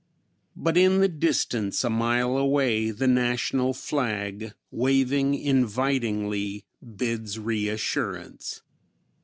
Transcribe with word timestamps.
But 0.55 0.77
in 0.77 0.99
the 0.99 1.07
distance, 1.07 1.83
a 1.83 1.89
mile 1.91 2.35
away, 2.35 2.89
the 2.89 3.05
national 3.05 3.75
flag 3.75 4.55
waving 4.71 5.35
invitingly 5.35 6.65
bids 6.95 7.37
reassurance. 7.37 8.63